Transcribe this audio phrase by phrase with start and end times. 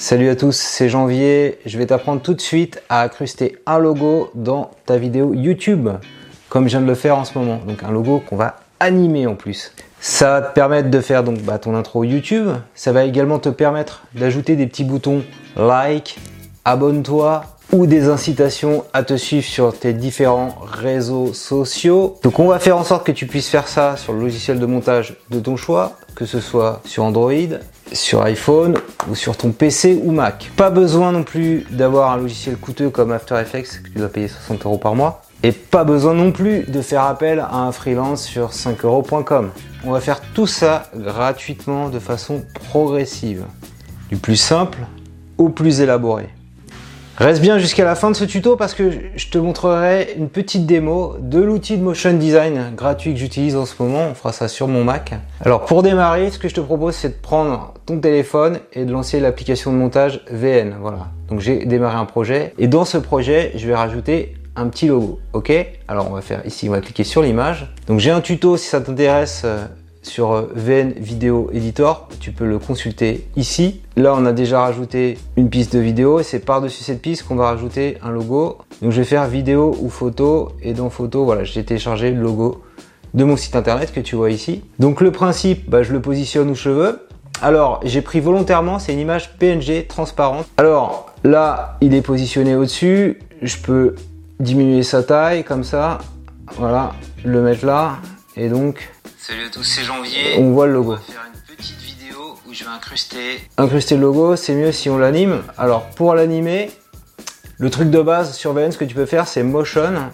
[0.00, 1.58] Salut à tous, c'est Janvier.
[1.66, 5.90] Je vais t'apprendre tout de suite à incruster un logo dans ta vidéo YouTube,
[6.48, 7.60] comme je viens de le faire en ce moment.
[7.66, 9.74] Donc un logo qu'on va animer en plus.
[10.00, 12.48] Ça va te permettre de faire donc bah, ton intro YouTube.
[12.74, 15.22] Ça va également te permettre d'ajouter des petits boutons
[15.54, 16.18] like,
[16.64, 22.16] abonne-toi ou des incitations à te suivre sur tes différents réseaux sociaux.
[22.22, 24.66] Donc on va faire en sorte que tu puisses faire ça sur le logiciel de
[24.66, 27.32] montage de ton choix, que ce soit sur Android,
[27.92, 28.76] sur iPhone
[29.08, 30.50] ou sur ton PC ou Mac.
[30.56, 34.28] Pas besoin non plus d'avoir un logiciel coûteux comme After Effects que tu dois payer
[34.28, 35.22] 60 euros par mois.
[35.42, 39.50] Et pas besoin non plus de faire appel à un freelance sur 5euros.com.
[39.84, 43.44] On va faire tout ça gratuitement de façon progressive.
[44.10, 44.80] Du plus simple
[45.38, 46.28] au plus élaboré.
[47.20, 50.64] Reste bien jusqu'à la fin de ce tuto parce que je te montrerai une petite
[50.64, 54.06] démo de l'outil de motion design gratuit que j'utilise en ce moment.
[54.10, 55.12] On fera ça sur mon Mac.
[55.42, 58.92] Alors pour démarrer, ce que je te propose c'est de prendre ton téléphone et de
[58.92, 60.76] lancer l'application de montage VN.
[60.80, 61.08] Voilà.
[61.28, 65.20] Donc j'ai démarré un projet et dans ce projet, je vais rajouter un petit logo.
[65.34, 65.52] Ok?
[65.88, 67.70] Alors on va faire ici, on va cliquer sur l'image.
[67.86, 69.66] Donc j'ai un tuto si ça t'intéresse euh,
[70.02, 73.82] sur euh, VN Video Editor, tu peux le consulter ici.
[73.96, 77.36] Là, on a déjà rajouté une piste de vidéo et c'est par-dessus cette piste qu'on
[77.36, 78.58] va rajouter un logo.
[78.82, 82.62] Donc, je vais faire vidéo ou photo et dans photo, voilà, j'ai téléchargé le logo
[83.14, 84.62] de mon site internet que tu vois ici.
[84.78, 87.06] Donc, le principe, bah, je le positionne où je veux.
[87.42, 90.46] Alors, j'ai pris volontairement, c'est une image PNG transparente.
[90.58, 93.18] Alors, là, il est positionné au-dessus.
[93.42, 93.94] Je peux
[94.40, 95.98] diminuer sa taille comme ça.
[96.56, 96.92] Voilà,
[97.24, 97.96] le mettre là.
[98.36, 98.90] Et donc,
[99.30, 100.34] Salut à tous, c'est Janvier.
[100.38, 100.90] On voit le logo.
[100.90, 103.40] On va faire une petite vidéo où je vais incruster.
[103.58, 105.44] Incruster le logo, c'est mieux si on l'anime.
[105.56, 106.72] Alors pour l'animer,
[107.58, 110.10] le truc de base sur VN, ce que tu peux faire, c'est motion.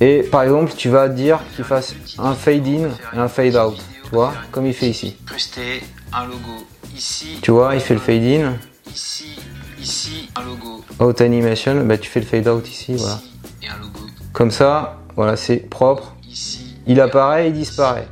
[0.00, 3.76] Et par exemple, tu vas dire qu'il fasse un fade in et un fade out.
[4.04, 5.14] Tu vois, comme il fait ici.
[5.24, 5.82] Incruster
[6.14, 6.66] un logo
[6.96, 7.40] ici.
[7.42, 8.54] Tu vois, il fait le fade in.
[8.90, 9.36] Ici,
[9.78, 10.82] ici, un logo.
[10.98, 13.20] Out animation, bah tu fais le fade out ici, voilà.
[13.62, 14.00] Et un logo
[14.32, 16.14] Comme ça, voilà, c'est propre.
[16.26, 16.65] ici.
[16.86, 18.06] Il apparaît et disparaît.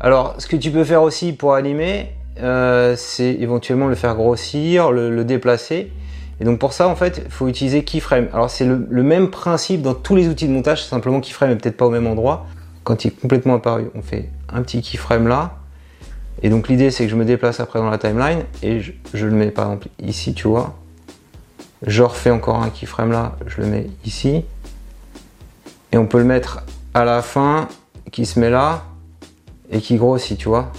[0.00, 2.12] Alors, ce que tu peux faire aussi pour animer,
[2.42, 5.90] euh, c'est éventuellement le faire grossir, le, déplacer.
[6.40, 8.28] Et donc pour ça, en fait, il faut utiliser keyframe.
[8.32, 11.78] Alors c'est le, même principe dans tous les outils de montage, simplement keyframe est peut-être
[11.78, 12.46] pas au même endroit.
[12.84, 15.56] Quand il est complètement apparu, on fait un petit keyframe là.
[16.42, 19.26] Et donc l'idée, c'est que je me déplace après dans la timeline et je, je
[19.26, 20.76] le mets par exemple ici, tu vois.
[21.86, 24.44] Je refais encore un keyframe là, je le mets ici.
[25.92, 27.68] Et on peut le mettre à la fin
[28.12, 28.84] qui se met là
[29.70, 30.72] et qui grossit, tu vois.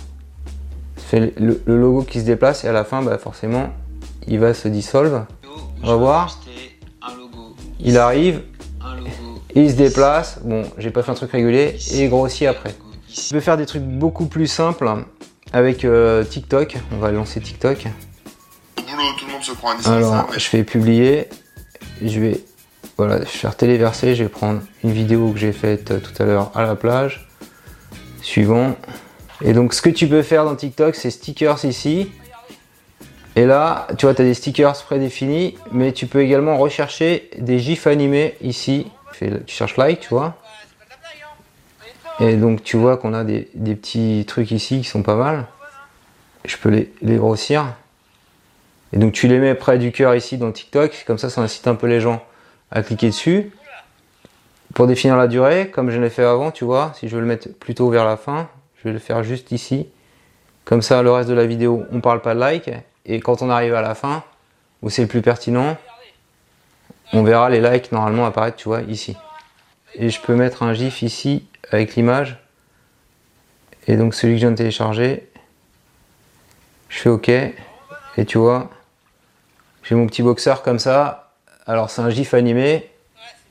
[0.95, 3.69] Fait le, le logo qui se déplace et à la fin, bah, forcément,
[4.27, 5.25] il va se dissolve.
[5.83, 6.39] On va voir.
[7.79, 8.41] Il arrive,
[8.81, 9.09] Un logo.
[9.53, 10.39] et il se déplace.
[10.43, 12.75] Bon, j'ai pas fait un truc régulier et il grossit après.
[13.09, 13.33] Ici.
[13.33, 14.89] peux faire des trucs beaucoup plus simples
[15.53, 16.77] avec euh, TikTok.
[16.91, 17.83] On va lancer TikTok.
[18.75, 21.29] boulot, tout le monde se prend un Alors, mais je fais publier.
[22.01, 22.41] Je vais
[22.97, 24.15] voilà, je vais faire téléverser.
[24.15, 27.27] Je vais prendre une vidéo que j'ai faite euh, tout à l'heure à la plage.
[28.21, 28.75] Suivant.
[29.41, 32.11] Et donc, ce que tu peux faire dans TikTok, c'est stickers ici.
[33.35, 37.59] Et là, tu vois, tu as des stickers prédéfinis, mais tu peux également rechercher des
[37.59, 38.87] gifs animés ici.
[39.13, 40.35] Tu cherches like, tu vois.
[42.19, 45.45] Et donc, tu vois qu'on a des, petits trucs ici qui sont pas mal.
[46.45, 47.75] Je peux les grossir.
[48.93, 51.67] Et donc tu les mets près du cœur ici dans TikTok, comme ça ça incite
[51.67, 52.23] un peu les gens
[52.71, 53.51] à cliquer dessus.
[54.73, 57.27] Pour définir la durée, comme je l'ai fait avant, tu vois, si je veux le
[57.27, 59.87] mettre plutôt vers la fin, je vais le faire juste ici.
[60.65, 62.69] Comme ça, le reste de la vidéo, on parle pas de like.
[63.05, 64.23] Et quand on arrive à la fin,
[64.81, 65.77] où c'est le plus pertinent,
[67.13, 69.15] on verra les likes normalement apparaître, tu vois, ici.
[69.95, 72.37] Et je peux mettre un gif ici avec l'image.
[73.87, 75.29] Et donc celui que je viens de télécharger,
[76.89, 77.29] je fais OK.
[77.29, 78.69] Et tu vois,
[79.83, 81.26] j'ai mon petit boxeur comme ça.
[81.67, 82.89] Alors c'est un gif animé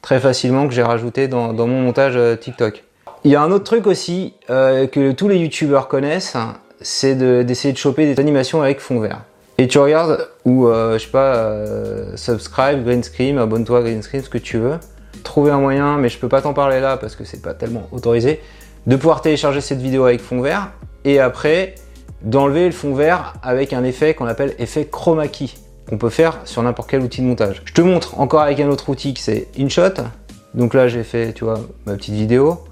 [0.00, 2.82] très facilement que j'ai rajouté dans, mon montage euh, TikTok.
[3.24, 6.36] Il y a un autre truc aussi euh, que tous les youtubeurs connaissent,
[6.80, 9.22] c'est de- d'essayer de, choper des animations avec fond vert.
[9.58, 14.30] Et tu regardes ou euh, je sais pas, subscribe, green screen, abonne-toi, green screen, ce
[14.30, 14.78] que tu veux.
[15.22, 17.88] Trouver un moyen, mais je peux pas t'en parler là parce que c'est pas tellement
[17.92, 18.40] autorisé,
[18.86, 20.70] de pouvoir télécharger cette vidéo avec fond vert
[21.04, 21.74] et après
[22.22, 25.48] d'enlever le fond vert avec un effet qu'on appelle effet chroma key
[25.88, 27.62] qu'on peut faire sur n'importe quel outil de montage.
[27.64, 30.02] Je te montre encore avec un autre outil que c'est InShot.
[30.54, 32.64] Donc là j'ai fait, tu vois, ma petite vidéo.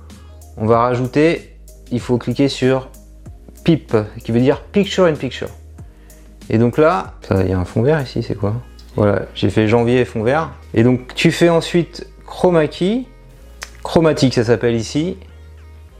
[0.56, 1.56] On va rajouter,
[1.90, 2.88] il faut cliquer sur
[3.64, 5.48] PIP, qui veut dire Picture in Picture.
[6.50, 8.54] Et donc là, il y a un fond vert ici, c'est quoi?
[8.96, 10.50] Voilà, j'ai fait janvier fond vert.
[10.74, 13.04] Et donc tu fais ensuite chroma key,
[13.82, 15.16] chromatique ça s'appelle ici.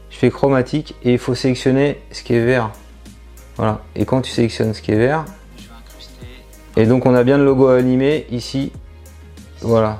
[0.09, 2.71] Je fais chromatique et il faut sélectionner ce qui est vert.
[3.57, 3.81] Voilà.
[3.95, 5.25] Et quand tu sélectionnes ce qui est vert,
[6.77, 8.71] Et donc on a bien le logo animé ici.
[9.61, 9.99] Voilà.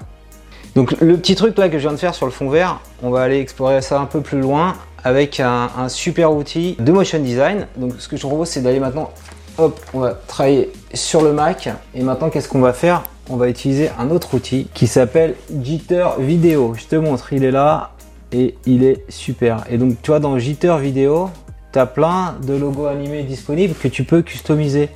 [0.76, 3.22] Donc le petit truc que je viens de faire sur le fond vert, on va
[3.22, 4.76] aller explorer ça un peu plus loin
[5.06, 7.68] avec un, super outil de motion design.
[7.78, 9.12] Donc ce que je propose c'est d'aller maintenant,
[9.58, 11.70] hop, on va travailler sur le Mac.
[11.94, 13.04] Et maintenant qu'est-ce qu'on va faire?
[13.30, 16.74] On va utiliser un autre outil qui s'appelle Jitter Video.
[16.76, 17.92] Je te montre, il est là
[18.34, 19.64] et il est super.
[19.70, 21.30] Et donc tu vois dans Jitter Video,
[21.72, 24.90] tu as plein de logos animés disponibles que tu peux customiser.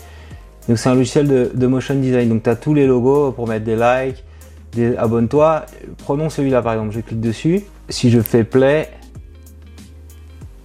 [0.70, 2.30] Donc c'est un logiciel de, motion design.
[2.30, 4.24] Donc tu as tous les logos pour mettre des likes,
[4.72, 5.66] des abonne-toi.
[5.98, 7.64] Prenons celui-là par exemple, je clique dessus.
[7.90, 8.88] Si je fais play,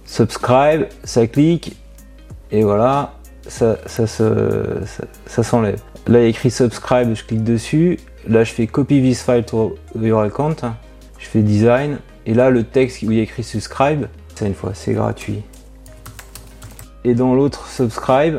[0.05, 1.75] subscribe, ça clique
[2.51, 3.15] et voilà,
[3.47, 4.29] ça, ça, ça,
[5.25, 5.81] ça s'enlève.
[6.05, 7.97] Là il y a écrit subscribe, je clique dessus.
[8.27, 10.57] Là je fais copy this file to your account.
[11.17, 11.97] Je fais design
[12.27, 14.05] et là le texte où il y a écrit subscribe,
[14.35, 15.41] ça une fois, c'est gratuit.
[17.03, 18.37] Et dans l'autre subscribe,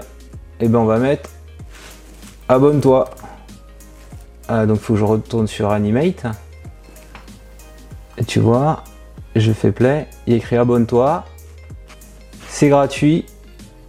[0.61, 1.31] et ben on va mettre
[2.49, 3.11] abonne-toi.
[4.49, 6.27] Ah, donc il faut que je retourne sur Animate.
[8.19, 8.85] Et tu vois,
[9.35, 11.25] je fais play, il écrit abonne-toi.
[12.49, 13.27] C'est gratuit.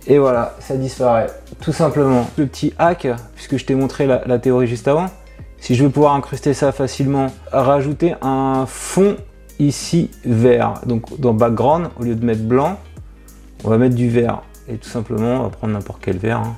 [0.07, 1.27] Et voilà, ça disparaît.
[1.62, 2.27] Tout simplement.
[2.38, 5.07] Le petit hack, puisque je t'ai montré la, la théorie juste avant.
[5.59, 9.18] Si je veux pouvoir incruster ça facilement, rajouter un fond
[9.59, 10.75] ici vert.
[10.86, 12.77] Donc dans background, au lieu de mettre blanc,
[13.63, 14.42] on va mettre du vert.
[14.69, 16.39] Et tout simplement, on va prendre n'importe quel vert.
[16.39, 16.56] hein.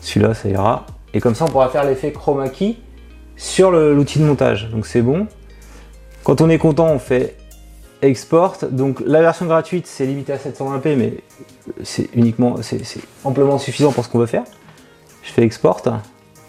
[0.00, 0.86] Celui-là, ça ira.
[1.14, 2.76] Et comme ça, on pourra faire l'effet chroma key
[3.36, 4.68] sur l'outil de montage.
[4.70, 5.26] Donc c'est bon.
[6.24, 7.36] Quand on est content, on fait
[8.02, 8.58] export.
[8.70, 11.14] Donc la version gratuite, c'est limité à 720p, mais
[11.82, 12.82] c'est uniquement, c'est
[13.24, 14.44] amplement suffisant pour ce qu'on veut faire.
[15.22, 15.82] Je fais export.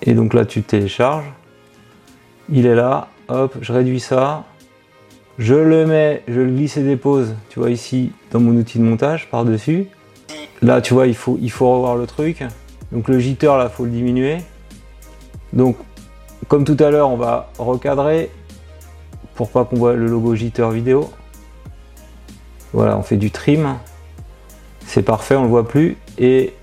[0.01, 1.31] Et donc là, tu télécharges.
[2.49, 3.07] Il est là.
[3.29, 4.43] Hop, je réduis ça.
[5.37, 8.83] Je le mets, je le glisse et dépose, tu vois ici, dans mon outil de
[8.83, 9.87] montage, par-dessus.
[10.61, 12.43] Là, tu vois, il faut, il faut revoir le truc.
[12.91, 14.39] Donc le jitter, là, faut le diminuer.
[15.53, 15.77] Donc,
[16.47, 18.29] comme tout à l'heure, on va recadrer
[19.35, 21.09] pour pas qu'on voit le logo jitter vidéo.
[22.73, 23.77] Voilà, on fait du trim.
[24.85, 25.97] C'est parfait, on le voit plus.
[26.17, 26.53] Et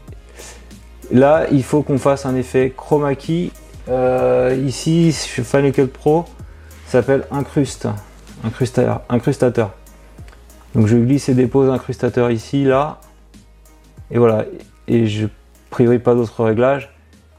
[1.11, 3.51] là, il faut qu'on fasse un effet chroma key.
[3.89, 6.27] Euh, ici, chez Final Cut Pro,
[6.87, 7.89] s'appelle incruste,
[8.45, 9.71] incrustateur, incrustateur.
[10.75, 13.01] Donc je glisse et dépose incrustateur ici, là.
[14.11, 14.45] Et voilà.
[14.87, 15.27] Et je
[15.71, 16.93] priorise pas d'autres réglages.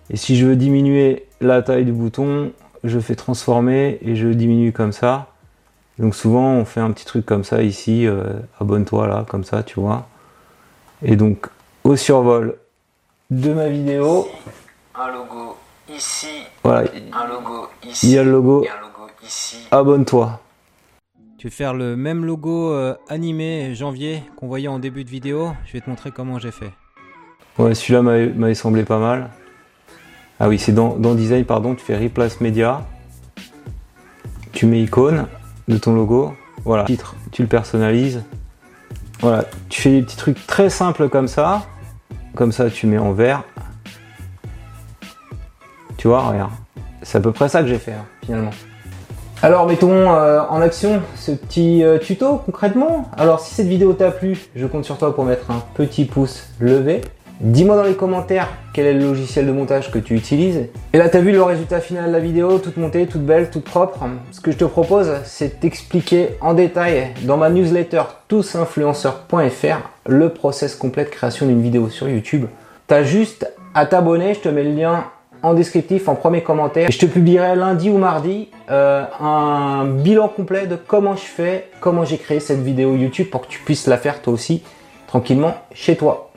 [0.10, 2.52] Et si je veux diminuer la taille du bouton,
[2.84, 5.28] je fais transformer et je diminue comme ça.
[5.98, 8.24] Donc souvent on fait un petit truc comme ça ici, euh,
[8.60, 10.08] abonne-toi là, comme ça, tu vois.
[11.04, 11.48] Et donc
[11.84, 12.58] au survol
[13.30, 14.28] de ma vidéo,
[14.96, 15.58] Un logo
[15.94, 16.28] ici,
[16.64, 19.58] voilà, un logo il ici, y a le logo et un logo ici.
[19.72, 20.40] abonne-toi.
[21.38, 25.52] Tu veux faire le même logo euh, animé janvier qu'on voyait en début de vidéo?
[25.66, 26.72] Je vais te montrer comment j'ai fait.
[27.60, 29.30] Ouais, celui-là m'avait semblé pas mal.
[30.40, 32.86] Ah oui, c'est dans, design, pardon, tu fais replace média.
[34.54, 35.28] Tu mets icône
[35.68, 36.34] de ton logo.
[36.64, 38.24] Voilà, titre, tu le personnalises.
[39.20, 41.66] Voilà, tu fais des petits trucs très simples comme ça.
[42.34, 43.44] Comme ça, tu mets en vert.
[45.98, 46.52] Tu vois, regarde.
[47.02, 48.52] C'est à peu près ça que j'ai fait, finalement.
[49.42, 53.10] Alors mettons euh, en action ce petit euh, tuto concrètement.
[53.16, 56.50] Alors si cette vidéo t'a plu, je compte sur toi pour mettre un petit pouce
[56.60, 57.02] levé.
[57.42, 60.68] Dis-moi dans les commentaires quel est le logiciel de montage que tu utilises.
[60.92, 63.64] Et là t'as vu le résultat final de la vidéo, toute montée, toute belle, toute
[63.64, 64.00] propre.
[64.32, 70.76] Ce que je te propose c'est t'expliquer en détail dans ma newsletter tousinfluenceurs.fr le process
[70.76, 72.46] complet de création d'une vidéo sur YouTube.
[72.88, 75.06] T'as juste à t'abonner, je te mets le lien
[75.42, 76.90] en descriptif, en premier commentaire.
[76.90, 81.70] Et je te publierai lundi ou mardi euh, un bilan complet de comment je fais,
[81.80, 84.62] comment j'ai créé cette vidéo YouTube pour que tu puisses la faire toi aussi
[85.08, 86.32] tranquillement chez toi.